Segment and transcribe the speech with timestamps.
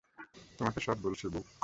[0.59, 1.47] তোমাকে সব বলছি, ব্যুক।